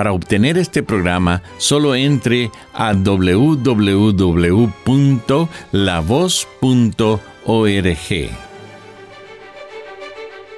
Para 0.00 0.12
obtener 0.14 0.56
este 0.56 0.82
programa, 0.82 1.42
solo 1.58 1.94
entre 1.94 2.50
a 2.72 2.94
www.lavoz.org. 2.94 3.90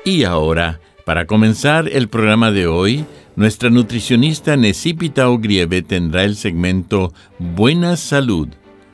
Y 0.05 0.23
ahora, 0.23 0.79
para 1.05 1.27
comenzar 1.27 1.89
el 1.89 2.07
programa 2.07 2.53
de 2.53 2.69
hoy, 2.69 3.05
nuestra 3.35 3.69
nutricionista 3.69 4.57
Necipita 4.57 5.29
Ogrieve 5.29 5.83
tendrá 5.83 6.23
el 6.23 6.37
segmento 6.37 7.13
Buena 7.41 7.97
Salud. 7.97 8.47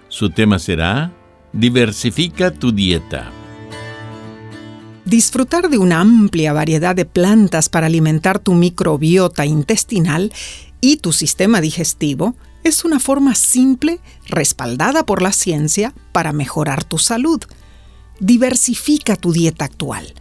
Su 0.08 0.30
tema 0.30 0.58
será 0.58 1.12
Diversifica 1.52 2.52
tu 2.52 2.72
dieta. 2.72 3.30
Disfrutar 5.08 5.70
de 5.70 5.78
una 5.78 6.00
amplia 6.00 6.52
variedad 6.52 6.94
de 6.94 7.06
plantas 7.06 7.70
para 7.70 7.86
alimentar 7.86 8.38
tu 8.38 8.52
microbiota 8.52 9.46
intestinal 9.46 10.30
y 10.82 10.98
tu 10.98 11.14
sistema 11.14 11.62
digestivo 11.62 12.36
es 12.62 12.84
una 12.84 13.00
forma 13.00 13.34
simple, 13.34 14.00
respaldada 14.26 15.06
por 15.06 15.22
la 15.22 15.32
ciencia, 15.32 15.94
para 16.12 16.34
mejorar 16.34 16.84
tu 16.84 16.98
salud. 16.98 17.40
Diversifica 18.20 19.16
tu 19.16 19.32
dieta 19.32 19.64
actual. 19.64 20.12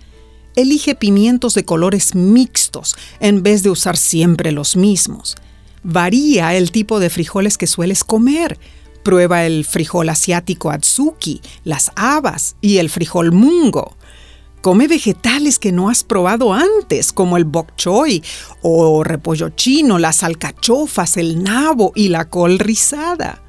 Elige 0.56 0.96
pimientos 0.96 1.54
de 1.54 1.66
colores 1.66 2.16
mixtos 2.16 2.96
en 3.20 3.44
vez 3.44 3.64
de 3.64 3.72
usar 3.72 3.98
siempre 3.98 4.54
los 4.54 4.78
mismos. 4.78 5.36
Varía 5.84 6.56
el 6.56 6.72
tipo 6.72 7.02
de 7.02 7.10
frijoles 7.10 7.58
que 7.58 7.68
sueles 7.68 8.06
comer. 8.06 8.58
Prueba 9.04 9.46
el 9.46 9.66
frijol 9.66 10.08
asiático 10.08 10.72
Atsuki, 10.72 11.42
las 11.66 11.92
habas 11.98 12.56
y 12.62 12.78
el 12.78 12.90
frijol 12.90 13.34
mungo. 13.34 13.98
Come 14.62 14.88
vegetales 14.88 15.60
que 15.60 15.72
no 15.72 15.90
has 15.90 16.04
probado 16.04 16.54
antes, 16.54 17.14
como 17.14 17.38
el 17.38 17.46
bok 17.46 17.76
choy 17.76 18.24
o 18.62 19.04
repollo 19.04 19.50
chino, 19.50 20.00
las 20.00 20.24
alcachofas, 20.24 21.18
el 21.18 21.44
nabo 21.44 21.92
y 21.96 22.10
la 22.10 22.26
col 22.26 22.60
rizada. 22.60 23.44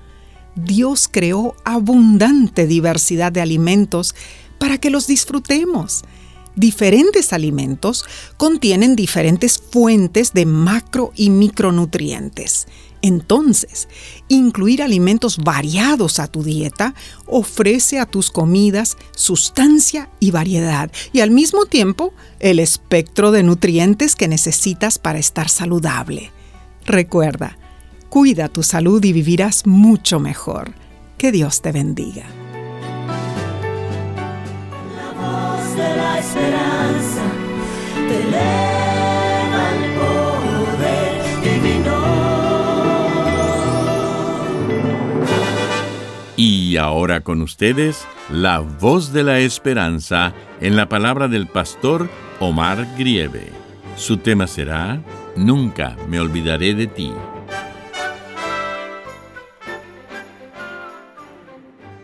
Dios 0.55 1.09
creó 1.11 1.55
abundante 1.65 2.67
diversidad 2.67 3.33
de 3.33 3.41
alimentos 3.41 4.15
para 4.59 4.79
que 4.79 4.91
los 4.91 5.07
disfrutemos. 5.07 6.05
Diferentes 6.59 7.33
alimentos 7.33 8.05
contienen 8.37 8.97
diferentes 8.97 9.59
fuentes 9.59 10.33
de 10.33 10.45
macro 10.45 11.13
y 11.15 11.31
micronutrientes 11.31 12.67
entonces, 13.03 13.89
incluir 14.29 14.83
alimentos 14.83 15.39
variados 15.39 16.19
a 16.19 16.27
tu 16.27 16.43
dieta 16.43 16.95
ofrece 17.27 18.01
a 18.01 18.07
tus 18.07 18.31
comidas 18.31 18.97
sustancia 19.15 20.11
y 20.19 20.31
variedad 20.33 20.91
y 21.13 21.21
al 21.21 21.31
mismo 21.31 21.67
tiempo 21.67 22.13
el 22.41 22.59
espectro 22.59 23.31
de 23.31 23.43
nutrientes 23.43 24.17
que 24.17 24.29
necesitas 24.29 24.99
para 24.99 25.19
estar 25.19 25.49
saludable. 25.49 26.33
Recuerda, 26.85 27.57
cuida 28.09 28.49
tu 28.49 28.63
salud 28.63 29.03
y 29.05 29.13
vivirás 29.13 29.67
mucho 29.67 30.19
mejor. 30.19 30.75
Que 31.19 31.33
Dios 31.33 31.63
te 31.63 31.73
bendiga. 31.73 32.38
Voz 36.19 36.35
de 36.35 36.41
la 36.41 36.59
esperanza 36.59 37.23
te 38.09 38.39
Y 46.37 46.77
ahora 46.77 47.23
con 47.23 47.43
ustedes, 47.43 48.07
la 48.31 48.61
voz 48.61 49.13
de 49.13 49.25
la 49.25 49.41
esperanza 49.41 50.33
en 50.61 50.77
la 50.77 50.89
palabra 50.89 51.27
del 51.27 51.49
pastor 51.49 52.09
Omar 52.39 52.87
Grieve. 52.97 53.51
Su 53.97 54.19
tema 54.19 54.47
será, 54.47 55.03
Nunca 55.37 55.97
me 56.09 56.21
olvidaré 56.21 56.75
de 56.75 56.87
ti. 56.87 57.13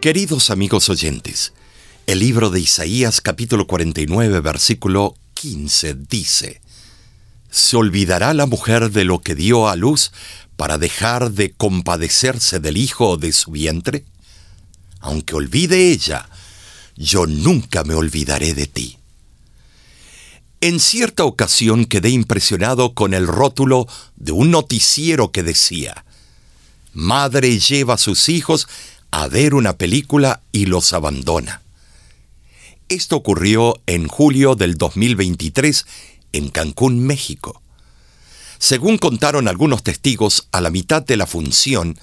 Queridos 0.00 0.50
amigos 0.50 0.88
oyentes, 0.88 1.52
el 2.06 2.18
libro 2.18 2.50
de 2.50 2.60
Isaías 2.60 3.20
capítulo 3.20 3.66
49 3.66 4.40
versículo 4.40 5.14
15 5.34 5.94
dice, 5.94 6.60
¿Se 7.50 7.76
olvidará 7.76 8.34
la 8.34 8.46
mujer 8.46 8.90
de 8.90 9.04
lo 9.04 9.20
que 9.20 9.34
dio 9.34 9.68
a 9.68 9.76
luz 9.76 10.12
para 10.56 10.78
dejar 10.78 11.32
de 11.32 11.52
compadecerse 11.52 12.60
del 12.60 12.76
hijo 12.76 13.16
de 13.16 13.32
su 13.32 13.50
vientre? 13.50 14.04
aunque 15.04 15.34
olvide 15.34 15.90
ella, 15.92 16.28
yo 16.96 17.26
nunca 17.26 17.84
me 17.84 17.94
olvidaré 17.94 18.54
de 18.54 18.66
ti. 18.66 18.98
En 20.62 20.80
cierta 20.80 21.24
ocasión 21.24 21.84
quedé 21.84 22.08
impresionado 22.08 22.94
con 22.94 23.12
el 23.12 23.26
rótulo 23.26 23.86
de 24.16 24.32
un 24.32 24.50
noticiero 24.50 25.30
que 25.30 25.42
decía, 25.42 26.06
Madre 26.94 27.58
lleva 27.58 27.94
a 27.94 27.98
sus 27.98 28.30
hijos 28.30 28.66
a 29.10 29.28
ver 29.28 29.54
una 29.54 29.76
película 29.76 30.40
y 30.52 30.66
los 30.66 30.94
abandona. 30.94 31.60
Esto 32.90 33.16
ocurrió 33.16 33.80
en 33.86 34.08
julio 34.08 34.56
del 34.56 34.76
2023 34.76 35.86
en 36.32 36.50
Cancún, 36.50 37.00
México. 37.00 37.62
Según 38.58 38.98
contaron 38.98 39.48
algunos 39.48 39.82
testigos, 39.82 40.48
a 40.52 40.60
la 40.60 40.68
mitad 40.68 41.02
de 41.02 41.16
la 41.16 41.26
función, 41.26 41.98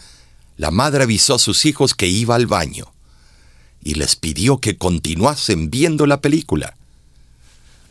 la 0.58 0.72
madre 0.72 1.04
avisó 1.04 1.36
a 1.36 1.40
sus 1.40 1.66
hijos 1.66 1.94
que 1.94 2.08
iba 2.08 2.34
al 2.34 2.48
baño 2.48 2.92
y 3.84 3.94
les 3.94 4.16
pidió 4.16 4.58
que 4.58 4.78
continuasen 4.78 5.70
viendo 5.70 6.08
la 6.08 6.20
película. 6.20 6.76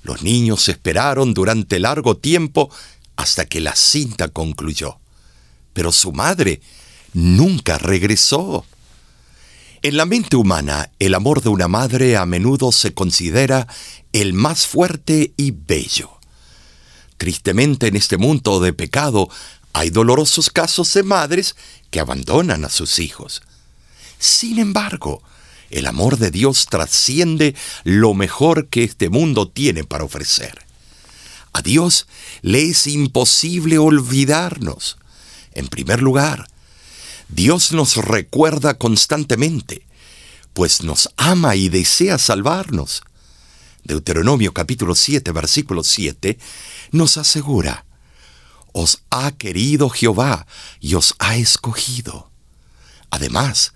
Los 0.03 0.23
niños 0.23 0.69
esperaron 0.69 1.33
durante 1.33 1.79
largo 1.79 2.17
tiempo 2.17 2.71
hasta 3.15 3.45
que 3.45 3.61
la 3.61 3.77
cinta 3.77 4.29
concluyó, 4.29 4.99
pero 5.75 5.93
su 5.93 6.13
madre 6.13 6.61
nunca 7.13 7.79
regresó. 7.79 8.65
En 9.83 9.97
la 9.97 10.05
mente 10.05 10.37
humana, 10.37 10.91
el 10.99 11.15
amor 11.15 11.43
de 11.43 11.49
una 11.49 11.67
madre 11.67 12.19
a 12.19 12.27
menudo 12.27 12.71
se 12.71 12.93
considera 12.93 13.67
el 14.13 14.35
más 14.35 14.67
fuerte 14.67 15.33
y 15.39 15.53
bello. 15.53 16.11
Tristemente 17.17 17.87
en 17.87 17.97
este 17.97 18.19
mundo 18.19 18.61
de 18.61 18.75
pecado 18.75 19.31
hay 19.73 19.89
dolorosos 19.89 20.51
casos 20.51 20.93
de 20.93 21.03
madres 21.03 21.57
que 21.91 21.99
abandonan 21.99 22.67
a 22.67 22.69
sus 22.69 22.99
hijos. 22.99 23.41
Sin 24.19 24.59
embargo, 24.59 25.23
el 25.71 25.87
amor 25.87 26.19
de 26.19 26.31
Dios 26.31 26.67
trasciende 26.67 27.57
lo 27.85 28.13
mejor 28.13 28.69
que 28.69 28.85
este 28.85 29.09
mundo 29.09 29.49
tiene 29.49 29.85
para 29.85 30.05
ofrecer. 30.05 30.67
A 31.55 31.63
Dios 31.63 32.07
le 32.43 32.65
es 32.65 32.87
imposible 32.87 33.79
olvidarnos. 33.79 34.99
En 35.53 35.69
primer 35.69 36.03
lugar, 36.03 36.50
Dios 37.33 37.73
nos 37.73 37.97
recuerda 37.97 38.75
constantemente, 38.75 39.87
pues 40.53 40.83
nos 40.83 41.09
ama 41.17 41.55
y 41.55 41.69
desea 41.69 42.19
salvarnos. 42.19 43.03
Deuteronomio 43.85 44.53
capítulo 44.53 44.97
7, 44.97 45.31
versículo 45.31 45.85
7 45.85 46.39
nos 46.91 47.17
asegura, 47.17 47.85
os 48.73 49.03
ha 49.11 49.31
querido 49.31 49.91
Jehová 49.91 50.47
y 50.81 50.95
os 50.95 51.15
ha 51.21 51.37
escogido. 51.37 52.31
Además, 53.11 53.75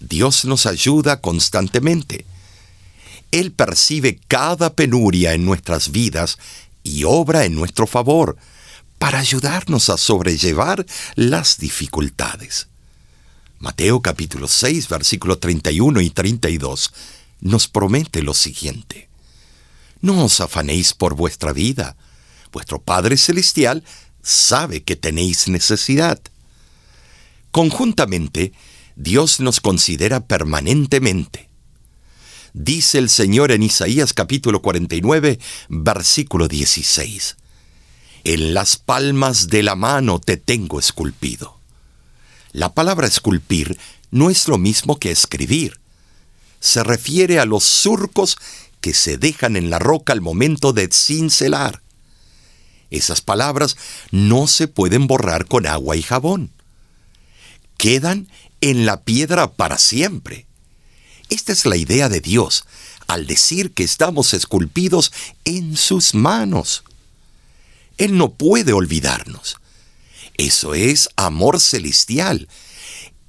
Dios 0.00 0.44
nos 0.44 0.66
ayuda 0.66 1.20
constantemente. 1.20 2.26
Él 3.30 3.52
percibe 3.52 4.20
cada 4.26 4.74
penuria 4.74 5.34
en 5.34 5.44
nuestras 5.44 5.92
vidas 5.92 6.38
y 6.82 7.04
obra 7.04 7.44
en 7.44 7.54
nuestro 7.54 7.86
favor 7.86 8.36
para 8.98 9.20
ayudarnos 9.20 9.90
a 9.90 9.96
sobrellevar 9.96 10.84
las 11.14 11.58
dificultades. 11.58 12.69
Mateo 13.62 14.00
capítulo 14.00 14.48
6, 14.48 14.88
versículos 14.88 15.38
31 15.38 16.00
y 16.00 16.08
32 16.08 16.94
nos 17.40 17.68
promete 17.68 18.22
lo 18.22 18.32
siguiente. 18.32 19.10
No 20.00 20.24
os 20.24 20.40
afanéis 20.40 20.94
por 20.94 21.14
vuestra 21.14 21.52
vida. 21.52 21.94
Vuestro 22.52 22.80
Padre 22.80 23.18
Celestial 23.18 23.84
sabe 24.22 24.82
que 24.82 24.96
tenéis 24.96 25.46
necesidad. 25.48 26.22
Conjuntamente, 27.50 28.54
Dios 28.96 29.40
nos 29.40 29.60
considera 29.60 30.20
permanentemente. 30.20 31.50
Dice 32.54 32.96
el 32.96 33.10
Señor 33.10 33.52
en 33.52 33.62
Isaías 33.62 34.14
capítulo 34.14 34.62
49, 34.62 35.38
versículo 35.68 36.48
16. 36.48 37.36
En 38.24 38.54
las 38.54 38.78
palmas 38.78 39.48
de 39.48 39.62
la 39.62 39.76
mano 39.76 40.18
te 40.18 40.38
tengo 40.38 40.78
esculpido. 40.78 41.59
La 42.52 42.74
palabra 42.74 43.06
esculpir 43.06 43.78
no 44.10 44.30
es 44.30 44.48
lo 44.48 44.58
mismo 44.58 44.98
que 44.98 45.10
escribir. 45.10 45.80
Se 46.58 46.82
refiere 46.82 47.38
a 47.38 47.44
los 47.44 47.64
surcos 47.64 48.36
que 48.80 48.92
se 48.92 49.18
dejan 49.18 49.56
en 49.56 49.70
la 49.70 49.78
roca 49.78 50.12
al 50.12 50.20
momento 50.20 50.72
de 50.72 50.88
cincelar. 50.92 51.82
Esas 52.90 53.20
palabras 53.20 53.76
no 54.10 54.46
se 54.46 54.66
pueden 54.66 55.06
borrar 55.06 55.46
con 55.46 55.66
agua 55.66 55.96
y 55.96 56.02
jabón. 56.02 56.50
Quedan 57.76 58.28
en 58.60 58.84
la 58.84 59.02
piedra 59.02 59.52
para 59.52 59.78
siempre. 59.78 60.46
Esta 61.28 61.52
es 61.52 61.64
la 61.66 61.76
idea 61.76 62.08
de 62.08 62.20
Dios 62.20 62.64
al 63.06 63.26
decir 63.26 63.72
que 63.72 63.84
estamos 63.84 64.34
esculpidos 64.34 65.12
en 65.44 65.76
sus 65.76 66.14
manos. 66.14 66.82
Él 67.96 68.16
no 68.16 68.32
puede 68.32 68.72
olvidarnos. 68.72 69.59
Eso 70.40 70.72
es 70.72 71.10
amor 71.16 71.60
celestial. 71.60 72.48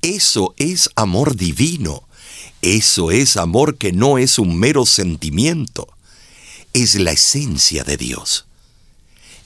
Eso 0.01 0.55
es 0.55 0.89
amor 0.95 1.35
divino. 1.35 2.07
Eso 2.61 3.11
es 3.11 3.35
amor 3.35 3.77
que 3.77 3.91
no 3.91 4.17
es 4.17 4.39
un 4.39 4.57
mero 4.57 4.85
sentimiento. 4.85 5.89
Es 6.71 6.95
la 6.95 7.11
esencia 7.11 7.83
de 7.83 7.97
Dios. 7.97 8.45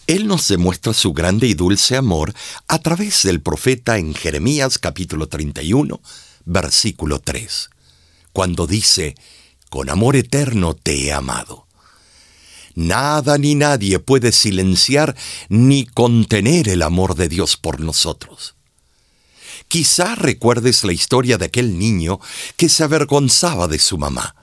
Él 0.06 0.27
nos 0.27 0.47
demuestra 0.47 0.94
su 0.94 1.12
grande 1.13 1.47
y 1.47 1.56
dulce 1.56 1.97
amor 1.97 2.35
a 2.67 2.77
través 2.77 3.23
del 3.23 3.41
profeta 3.41 3.97
en 3.97 4.13
Jeremías 4.13 4.77
capítulo 4.77 5.27
31, 5.27 6.00
versículo 6.45 7.19
3, 7.19 7.71
cuando 8.31 8.68
dice, 8.68 9.15
Con 9.71 9.89
amor 9.89 10.15
eterno 10.15 10.75
te 10.75 11.07
he 11.07 11.11
amado. 11.11 11.64
Nada 12.75 13.38
ni 13.38 13.56
nadie 13.56 14.00
puede 14.00 14.31
silenciar 14.31 15.16
ni 15.50 15.86
contener 15.86 16.69
el 16.69 16.81
amor 16.81 17.16
de 17.16 17.30
Dios 17.30 17.57
por 17.57 17.80
nosotros. 17.80 18.56
Quizá 19.68 20.16
recuerdes 20.16 20.83
la 20.83 20.94
historia 20.94 21.38
de 21.38 21.45
aquel 21.45 21.80
niño 21.80 22.19
que 22.57 22.69
se 22.69 22.83
avergonzaba 22.83 23.68
de 23.68 23.80
su 23.80 23.98
mamá 23.98 24.36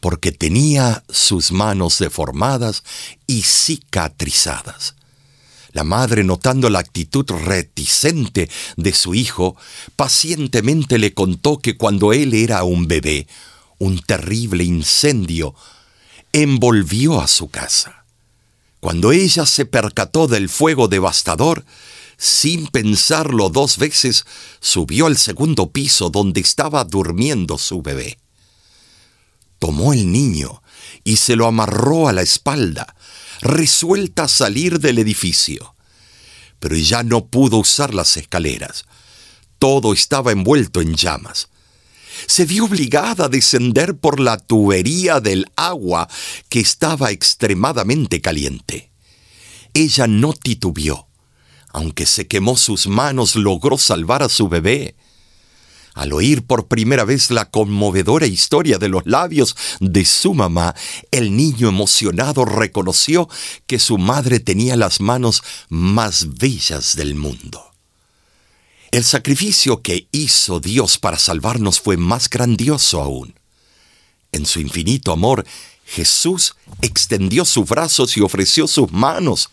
porque 0.00 0.32
tenía 0.32 1.04
sus 1.10 1.52
manos 1.52 1.98
deformadas 1.98 2.82
y 3.26 3.42
cicatrizadas. 3.42 4.96
La 5.72 5.84
madre, 5.84 6.24
notando 6.24 6.68
la 6.68 6.80
actitud 6.80 7.24
reticente 7.30 8.50
de 8.76 8.92
su 8.92 9.14
hijo, 9.14 9.56
pacientemente 9.94 10.98
le 10.98 11.14
contó 11.14 11.58
que 11.58 11.76
cuando 11.76 12.12
él 12.12 12.34
era 12.34 12.64
un 12.64 12.88
bebé, 12.88 13.28
un 13.78 14.00
terrible 14.00 14.64
incendio 14.64 15.54
envolvió 16.32 17.20
a 17.20 17.28
su 17.28 17.48
casa. 17.48 18.04
Cuando 18.80 19.12
ella 19.12 19.46
se 19.46 19.66
percató 19.66 20.26
del 20.26 20.48
fuego 20.48 20.88
devastador, 20.88 21.64
sin 22.16 22.66
pensarlo 22.66 23.50
dos 23.50 23.78
veces, 23.78 24.24
subió 24.60 25.06
al 25.06 25.16
segundo 25.16 25.70
piso 25.70 26.10
donde 26.10 26.40
estaba 26.40 26.84
durmiendo 26.84 27.58
su 27.58 27.82
bebé 27.82 28.18
tomó 29.60 29.92
el 29.92 30.10
niño 30.10 30.62
y 31.04 31.18
se 31.18 31.36
lo 31.36 31.46
amarró 31.46 32.08
a 32.08 32.12
la 32.12 32.22
espalda, 32.22 32.96
resuelta 33.40 34.24
a 34.24 34.28
salir 34.28 34.80
del 34.80 34.98
edificio. 34.98 35.76
Pero 36.58 36.76
ya 36.76 37.04
no 37.04 37.26
pudo 37.26 37.58
usar 37.58 37.94
las 37.94 38.16
escaleras. 38.16 38.84
Todo 39.58 39.92
estaba 39.92 40.32
envuelto 40.32 40.80
en 40.80 40.94
llamas. 40.94 41.48
Se 42.26 42.44
vio 42.44 42.64
obligada 42.64 43.26
a 43.26 43.28
descender 43.28 43.96
por 43.96 44.20
la 44.20 44.38
tubería 44.38 45.20
del 45.20 45.46
agua 45.56 46.08
que 46.48 46.60
estaba 46.60 47.10
extremadamente 47.10 48.20
caliente. 48.20 48.90
Ella 49.74 50.06
no 50.06 50.32
titubeó. 50.32 51.08
Aunque 51.72 52.06
se 52.06 52.26
quemó 52.26 52.56
sus 52.56 52.88
manos, 52.88 53.36
logró 53.36 53.78
salvar 53.78 54.22
a 54.22 54.28
su 54.28 54.48
bebé. 54.48 54.96
Al 55.94 56.12
oír 56.12 56.46
por 56.46 56.68
primera 56.68 57.04
vez 57.04 57.30
la 57.30 57.50
conmovedora 57.50 58.26
historia 58.26 58.78
de 58.78 58.88
los 58.88 59.04
labios 59.06 59.56
de 59.80 60.04
su 60.04 60.34
mamá, 60.34 60.74
el 61.10 61.36
niño 61.36 61.68
emocionado 61.68 62.44
reconoció 62.44 63.28
que 63.66 63.78
su 63.78 63.98
madre 63.98 64.40
tenía 64.40 64.76
las 64.76 65.00
manos 65.00 65.42
más 65.68 66.36
bellas 66.38 66.96
del 66.96 67.14
mundo. 67.14 67.69
El 68.90 69.04
sacrificio 69.04 69.82
que 69.82 70.08
hizo 70.12 70.60
Dios 70.60 70.98
para 70.98 71.18
salvarnos 71.18 71.80
fue 71.80 71.96
más 71.96 72.28
grandioso 72.28 73.00
aún. 73.00 73.34
En 74.32 74.46
su 74.46 74.60
infinito 74.60 75.12
amor, 75.12 75.46
Jesús 75.86 76.54
extendió 76.82 77.44
sus 77.44 77.68
brazos 77.68 78.16
y 78.16 78.20
ofreció 78.20 78.66
sus 78.66 78.90
manos 78.92 79.50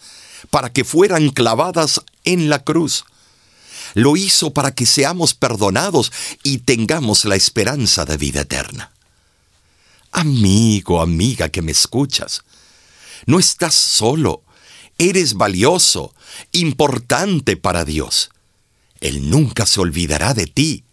para 0.49 0.71
que 0.71 0.83
fueran 0.83 1.29
clavadas 1.29 2.01
en 2.23 2.49
la 2.49 2.63
cruz 2.63 3.05
lo 3.93 4.15
hizo 4.15 4.53
para 4.53 4.73
que 4.73 4.85
seamos 4.85 5.33
perdonados 5.33 6.11
y 6.43 6.59
tengamos 6.59 7.25
la 7.25 7.35
esperanza 7.35 8.05
de 8.05 8.17
vida 8.17 8.41
eterna. 8.41 8.91
Amigo, 10.11 11.01
amiga 11.01 11.49
que 11.49 11.61
me 11.61 11.71
escuchas, 11.71 12.43
no 13.25 13.39
estás 13.39 13.73
solo, 13.73 14.43
eres 14.97 15.33
valioso, 15.33 16.13
importante 16.51 17.57
para 17.57 17.85
Dios. 17.85 18.29
Él 19.01 19.29
nunca 19.29 19.65
se 19.65 19.79
olvidará 19.79 20.33
de 20.33 20.47
ti. 20.47 20.83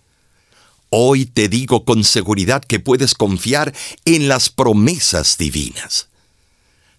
Hoy 0.91 1.27
te 1.27 1.49
digo 1.49 1.85
con 1.85 2.05
seguridad 2.05 2.62
que 2.62 2.81
puedes 2.81 3.15
confiar 3.15 3.75
en 4.05 4.29
las 4.29 4.49
promesas 4.49 5.39
divinas. 5.39 6.09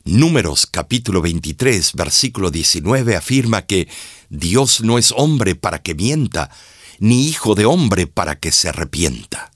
Números 0.04 0.68
capítulo 0.68 1.22
23, 1.22 1.94
versículo 1.94 2.52
19 2.52 3.16
afirma 3.16 3.64
que 3.64 3.88
Dios 4.30 4.82
no 4.82 4.98
es 4.98 5.12
hombre 5.16 5.56
para 5.56 5.82
que 5.82 5.96
mienta, 5.96 6.52
ni 7.00 7.28
hijo 7.28 7.56
de 7.56 7.66
hombre 7.66 8.06
para 8.06 8.40
que 8.40 8.52
se 8.52 8.70
arrepienta. 8.70 9.52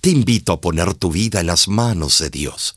Te 0.00 0.10
invito 0.10 0.52
a 0.52 0.60
poner 0.60 0.94
tu 0.94 1.12
vida 1.12 1.40
en 1.40 1.46
las 1.46 1.68
manos 1.68 2.18
de 2.18 2.30
Dios. 2.30 2.76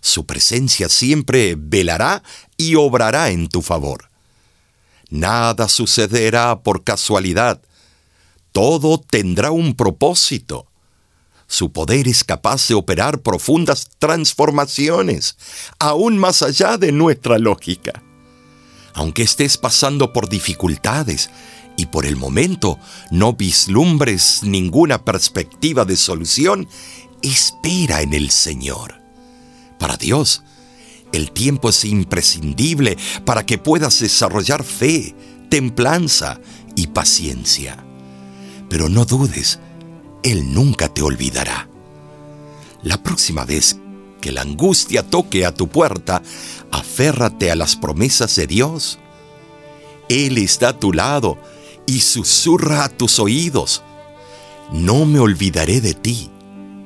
Su 0.00 0.24
presencia 0.24 0.88
siempre 0.88 1.54
velará 1.56 2.22
y 2.56 2.76
obrará 2.76 3.30
en 3.30 3.48
tu 3.48 3.62
favor. 3.62 4.09
Nada 5.10 5.68
sucederá 5.68 6.62
por 6.62 6.84
casualidad. 6.84 7.60
Todo 8.52 8.98
tendrá 8.98 9.50
un 9.50 9.74
propósito. 9.74 10.66
Su 11.48 11.72
poder 11.72 12.06
es 12.06 12.22
capaz 12.22 12.68
de 12.68 12.74
operar 12.74 13.20
profundas 13.20 13.88
transformaciones, 13.98 15.36
aún 15.80 16.16
más 16.16 16.42
allá 16.42 16.78
de 16.78 16.92
nuestra 16.92 17.38
lógica. 17.38 18.02
Aunque 18.94 19.22
estés 19.22 19.58
pasando 19.58 20.12
por 20.12 20.28
dificultades 20.28 21.28
y 21.76 21.86
por 21.86 22.06
el 22.06 22.16
momento 22.16 22.78
no 23.10 23.32
vislumbres 23.32 24.42
ninguna 24.44 25.04
perspectiva 25.04 25.84
de 25.84 25.96
solución, 25.96 26.68
espera 27.22 28.02
en 28.02 28.14
el 28.14 28.30
Señor. 28.30 29.00
Para 29.78 29.96
Dios, 29.96 30.42
el 31.12 31.32
tiempo 31.32 31.70
es 31.70 31.84
imprescindible 31.84 32.96
para 33.24 33.44
que 33.44 33.58
puedas 33.58 34.00
desarrollar 34.00 34.64
fe, 34.64 35.14
templanza 35.48 36.40
y 36.76 36.88
paciencia. 36.88 37.84
Pero 38.68 38.88
no 38.88 39.04
dudes, 39.04 39.58
él 40.22 40.54
nunca 40.54 40.88
te 40.88 41.02
olvidará. 41.02 41.68
La 42.82 43.02
próxima 43.02 43.44
vez 43.44 43.76
que 44.20 44.32
la 44.32 44.42
angustia 44.42 45.02
toque 45.02 45.44
a 45.46 45.54
tu 45.54 45.68
puerta, 45.68 46.22
aférrate 46.70 47.50
a 47.50 47.56
las 47.56 47.74
promesas 47.74 48.36
de 48.36 48.46
Dios. 48.46 48.98
Él 50.08 50.38
está 50.38 50.70
a 50.70 50.78
tu 50.78 50.92
lado 50.92 51.38
y 51.86 52.00
susurra 52.00 52.84
a 52.84 52.88
tus 52.88 53.18
oídos. 53.18 53.82
No 54.72 55.06
me 55.06 55.18
olvidaré 55.18 55.80
de 55.80 55.94
ti. 55.94 56.30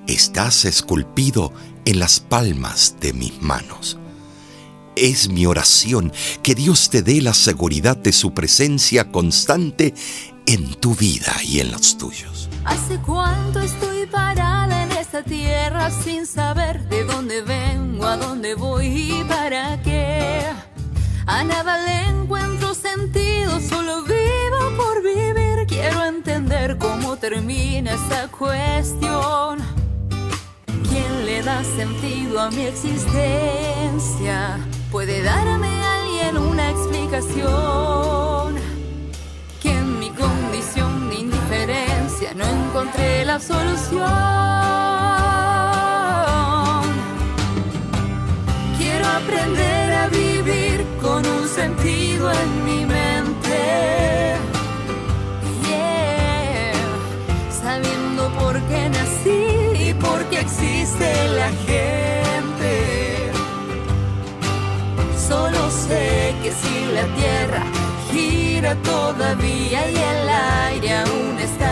Estás 0.07 0.65
esculpido 0.65 1.53
en 1.85 1.99
las 1.99 2.21
palmas 2.21 2.97
de 3.01 3.13
mis 3.13 3.43
manos. 3.43 3.99
Es 4.97 5.29
mi 5.29 5.45
oración 5.45 6.13
que 6.43 6.55
Dios 6.55 6.89
te 6.89 7.03
dé 7.03 7.21
la 7.21 7.35
seguridad 7.35 7.97
de 7.97 8.13
su 8.13 8.33
presencia 8.33 9.11
constante 9.11 9.93
en 10.47 10.75
tu 10.75 10.95
vida 10.95 11.35
y 11.43 11.59
en 11.59 11.73
los 11.73 11.99
tuyos. 11.99 12.49
¿Hace 12.65 12.99
cuánto 12.99 13.59
estoy 13.59 14.07
parada 14.07 14.85
en 14.85 14.93
esta 14.93 15.25
tierra 15.25 15.91
sin 15.91 16.27
saber 16.27 16.89
de 16.89 17.05
dónde 17.05 17.43
vengo, 17.43 18.07
a 18.07 18.17
dónde 18.17 18.55
voy 18.55 18.87
y 18.87 19.25
para 19.25 19.83
qué? 19.83 20.43
A 21.27 21.43
nada 21.43 21.85
le 21.85 22.09
encuentro 22.11 22.73
sentido, 22.75 23.59
solo 23.61 24.03
vivo 24.05 24.77
por 24.77 25.03
vivir. 25.03 25.67
Quiero 25.67 26.05
entender 26.05 26.79
cómo 26.79 27.17
termina 27.17 27.95
esta 27.95 28.29
cuestión. 28.29 29.59
¿Quién 30.89 31.27
le 31.27 31.43
da 31.43 31.65
sentido 31.65 32.39
a 32.41 32.51
mi 32.51 32.63
existencia? 32.67 34.61
¿Puede 34.95 35.25
darme 35.25 35.85
alguien 35.85 36.39
una 36.39 36.71
explicación? 36.71 38.55
Que 39.61 39.71
en 39.71 39.99
mi 39.99 40.09
condición 40.11 41.11
de 41.11 41.17
indiferencia 41.17 42.33
no 42.37 42.45
encontré 42.47 43.25
la 43.25 43.41
solución. 43.41 44.44
Si 66.61 66.75
la 66.97 67.05
tierra 67.19 67.63
gira 68.11 68.73
todavía 68.83 69.81
y 69.91 69.97
el 70.13 70.29
aire 70.69 70.91
aún 71.03 71.39
está 71.39 71.64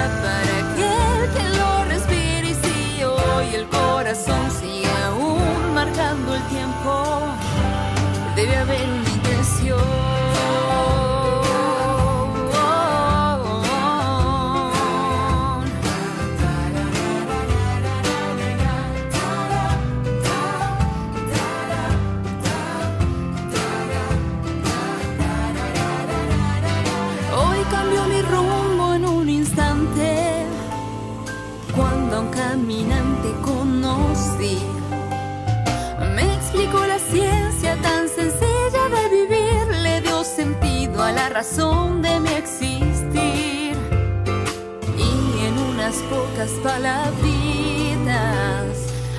pocas 46.12 46.50
palabritas 46.62 48.02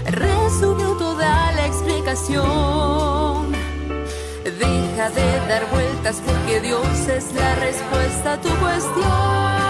resumió 0.05 0.95
toda 0.95 1.51
la 1.53 1.65
explicación. 1.65 3.51
Deja 4.43 5.09
de 5.09 5.25
dar 5.49 5.65
vueltas 5.71 6.21
porque 6.23 6.59
Dios 6.61 6.85
es 7.07 7.33
la 7.33 7.55
respuesta 7.55 8.33
a 8.33 8.41
tu 8.41 8.49
cuestión. 8.59 9.62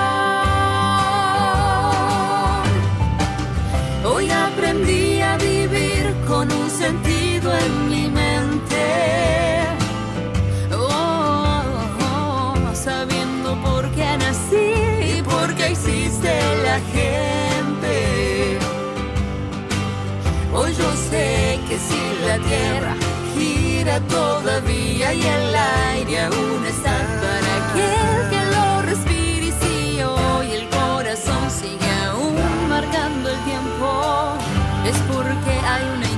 Si 21.80 22.25
la 22.27 22.38
tierra 22.39 22.96
gira 23.36 24.00
todavía 24.01 25.13
y 25.13 25.22
el 25.22 25.56
aire 25.96 26.22
aún 26.22 26.65
está 26.65 26.96
para 27.22 27.51
aquel 27.62 28.30
que 28.32 28.42
lo 28.56 28.82
respire 28.84 29.48
y 29.48 29.53
si 29.62 30.01
hoy 30.03 30.51
el 30.51 30.70
corazón 30.70 31.50
sigue 31.50 31.92
aún 32.06 32.36
marcando 32.70 33.30
el 33.30 33.39
tiempo 33.44 34.38
es 34.86 34.98
porque 35.12 35.51
hay 35.51 35.84
una 35.98 36.12